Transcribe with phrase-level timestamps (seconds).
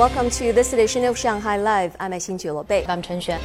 [0.00, 1.94] welcome to this edition of Shanghai Live.
[2.00, 2.86] I'm Xin Bei.
[2.88, 3.38] I'm Chen Xuan.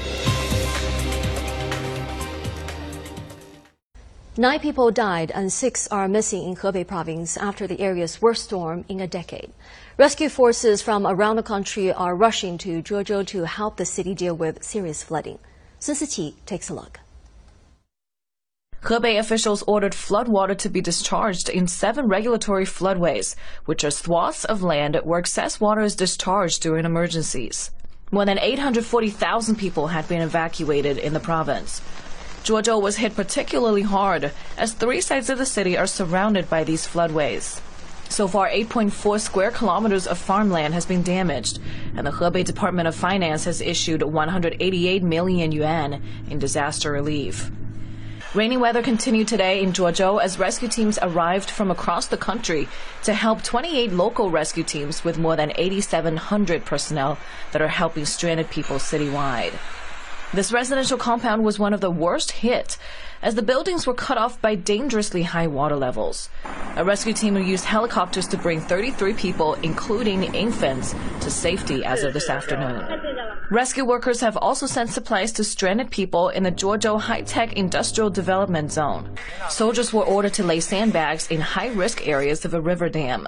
[4.38, 8.86] Nine people died and six are missing in Hebei province after the area's worst storm
[8.88, 9.52] in a decade.
[9.98, 14.34] Rescue forces from around the country are rushing to Zhuozhou to help the city deal
[14.34, 15.40] with serious flooding.
[15.80, 17.02] Sun Siqi takes a look.
[18.86, 23.36] Hebei officials ordered floodwater to be discharged in seven regulatory floodways,
[23.66, 27.72] which are swaths of land where excess water is discharged during emergencies.
[28.12, 31.82] More than 840,000 people had been evacuated in the province.
[32.44, 36.86] Zhuozhou was hit particularly hard, as three sides of the city are surrounded by these
[36.86, 37.60] floodways.
[38.10, 41.58] So far, 8.4 square kilometers of farmland has been damaged,
[41.98, 47.50] and the Hebei Department of Finance has issued 188 million yuan in disaster relief.
[48.36, 52.68] Rainy weather continued today in Zhuozhou as rescue teams arrived from across the country
[53.04, 57.18] to help 28 local rescue teams with more than 8,700 personnel
[57.54, 59.54] that are helping stranded people citywide.
[60.34, 62.78] This residential compound was one of the worst hit
[63.22, 66.30] as the buildings were cut off by dangerously high water levels.
[66.76, 72.12] A rescue team used helicopters to bring 33 people, including infants, to safety as of
[72.12, 73.15] this afternoon.
[73.52, 78.72] Rescue workers have also sent supplies to stranded people in the Zhuozhou High-Tech Industrial Development
[78.72, 79.16] Zone.
[79.50, 83.28] Soldiers were ordered to lay sandbags in high-risk areas of a river dam.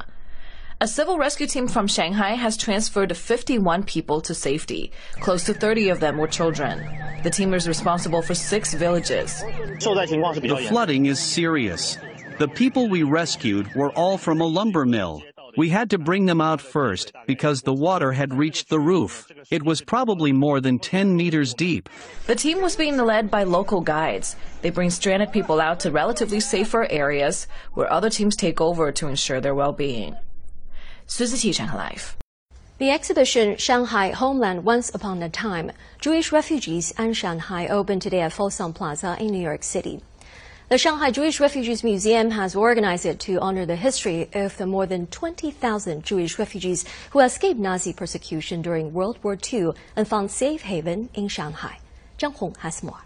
[0.81, 4.91] A civil rescue team from Shanghai has transferred 51 people to safety.
[5.19, 6.83] Close to 30 of them were children.
[7.21, 9.41] The team is responsible for six villages.
[9.41, 11.97] The flooding is serious.
[12.39, 15.23] The people we rescued were all from a lumber mill.
[15.57, 19.27] We had to bring them out first because the water had reached the roof.
[19.49, 21.89] It was probably more than 10 meters deep.
[22.27, 24.35] The team was being led by local guides.
[24.61, 29.07] They bring stranded people out to relatively safer areas where other teams take over to
[29.07, 30.15] ensure their well-being.
[31.73, 32.17] Life.
[32.77, 38.33] The exhibition Shanghai Homeland Once Upon a Time Jewish Refugees and Shanghai opened today at
[38.33, 40.01] Foshan Plaza in New York City.
[40.69, 44.85] The Shanghai Jewish Refugees Museum has organized it to honor the history of the more
[44.85, 50.63] than 20,000 Jewish refugees who escaped Nazi persecution during World War II and found safe
[50.63, 51.79] haven in Shanghai.
[52.19, 52.99] Zhang Hong has more.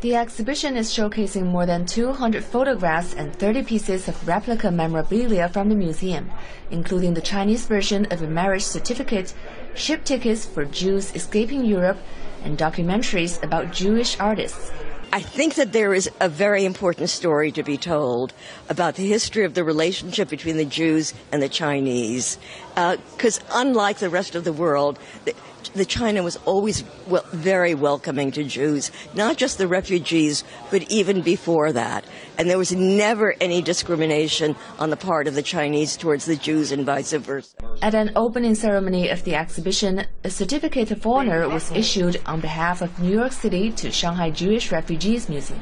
[0.00, 5.68] The exhibition is showcasing more than 200 photographs and 30 pieces of replica memorabilia from
[5.68, 6.30] the museum,
[6.70, 9.34] including the Chinese version of a marriage certificate,
[9.74, 11.98] ship tickets for Jews escaping Europe,
[12.42, 14.70] and documentaries about Jewish artists.
[15.12, 18.32] I think that there is a very important story to be told
[18.68, 22.38] about the history of the relationship between the Jews and the Chinese.
[22.74, 25.34] Because uh, unlike the rest of the world, the,
[25.74, 31.22] the China was always well, very welcoming to Jews, not just the refugees, but even
[31.22, 32.04] before that.
[32.38, 36.72] And there was never any discrimination on the part of the Chinese towards the Jews
[36.72, 37.56] and vice versa.
[37.82, 42.82] At an opening ceremony of the exhibition, a certificate of honor was issued on behalf
[42.82, 45.60] of New York City to Shanghai Jewish Refugees Museum.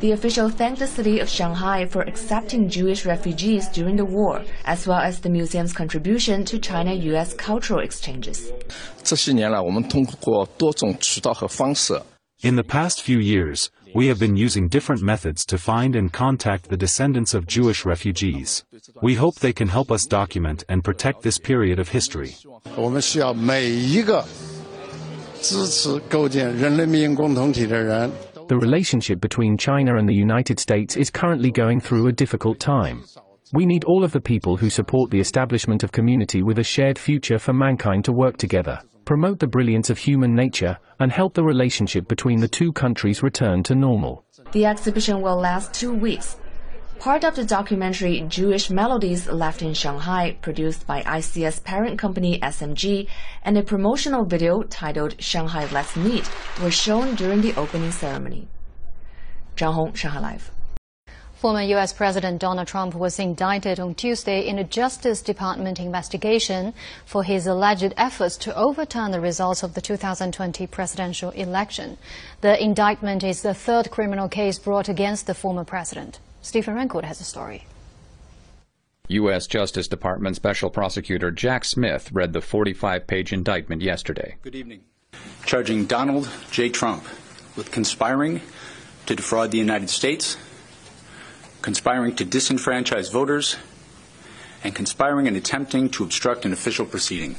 [0.00, 4.84] The official thanked the city of Shanghai for accepting Jewish refugees during the war, as
[4.84, 7.34] well as the museum's contribution to China-U.S.
[7.34, 8.50] cultural exchanges.
[12.41, 16.69] In the past few years, we have been using different methods to find and contact
[16.69, 18.63] the descendants of Jewish refugees.
[19.01, 22.35] We hope they can help us document and protect this period of history.
[22.75, 24.23] 我们需要每一个
[25.41, 28.11] 支持构建人类命运共同体的人。
[28.47, 33.03] the relationship between China and the United States is currently going through a difficult time.
[33.51, 36.97] We need all of the people who support the establishment of community with a shared
[36.97, 41.44] future for mankind to work together, promote the brilliance of human nature, and help the
[41.44, 44.24] relationship between the two countries return to normal.
[44.52, 46.36] The exhibition will last two weeks
[47.02, 53.08] part of the documentary Jewish Melodies Left in Shanghai, produced by ICS parent company SMG,
[53.42, 56.30] and a promotional video titled Shanghai Let's Meet
[56.62, 58.46] were shown during the opening ceremony.
[59.56, 60.52] Zhang Hong, Shanghai Live.
[61.42, 61.92] Former U.S.
[61.92, 66.72] President Donald Trump was indicted on Tuesday in a Justice Department investigation
[67.04, 71.98] for his alleged efforts to overturn the results of the 2020 presidential election.
[72.42, 76.20] The indictment is the third criminal case brought against the former president.
[76.42, 77.66] Stephen Rancourt has a story.
[79.08, 79.48] U.S.
[79.48, 84.36] Justice Department Special Prosecutor Jack Smith read the 45 page indictment yesterday.
[84.42, 84.82] Good evening.
[85.44, 86.68] Charging Donald J.
[86.68, 87.02] Trump
[87.56, 88.42] with conspiring
[89.06, 90.36] to defraud the United States,
[91.62, 93.56] conspiring to disenfranchise voters,
[94.64, 97.36] and conspiring and attempting to obstruct an official proceeding.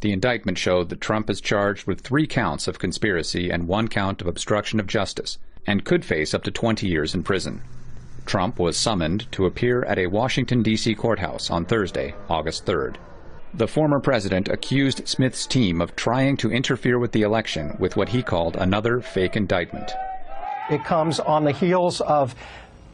[0.00, 4.20] The indictment showed that Trump is charged with three counts of conspiracy and one count
[4.20, 7.62] of obstruction of justice and could face up to 20 years in prison.
[8.26, 10.94] Trump was summoned to appear at a Washington, D.C.
[10.94, 12.96] courthouse on Thursday, August 3rd.
[13.54, 18.08] The former president accused Smith's team of trying to interfere with the election with what
[18.08, 19.92] he called another fake indictment.
[20.70, 22.34] It comes on the heels of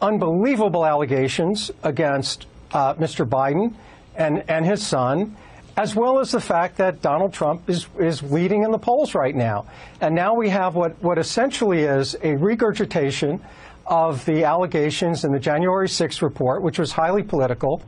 [0.00, 3.28] unbelievable allegations against uh, Mr.
[3.28, 3.74] Biden
[4.16, 5.36] and, and his son,
[5.76, 9.34] as well as the fact that Donald Trump is, is leading in the polls right
[9.34, 9.66] now.
[10.00, 13.40] And now we have what, what essentially is a regurgitation
[13.86, 17.82] of the allegations in the January 6th report, which was highly political.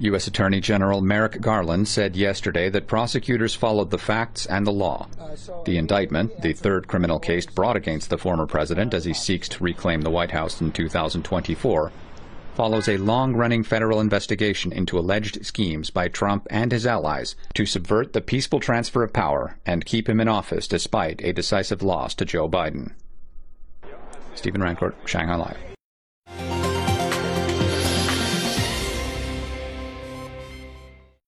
[0.00, 0.26] U.S.
[0.26, 5.06] Attorney General Merrick Garland said yesterday that prosecutors followed the facts and the law.
[5.66, 9.62] The indictment, the third criminal case brought against the former president as he seeks to
[9.62, 11.92] reclaim the White House in 2024,
[12.54, 18.14] follows a long-running federal investigation into alleged schemes by Trump and his allies to subvert
[18.14, 22.24] the peaceful transfer of power and keep him in office despite a decisive loss to
[22.24, 22.92] Joe Biden.
[24.34, 25.69] Stephen Rancourt, Shanghai Live.